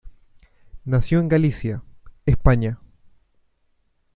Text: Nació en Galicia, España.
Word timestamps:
Nació 0.83 1.19
en 1.19 1.29
Galicia, 1.29 1.83
España. 2.25 2.79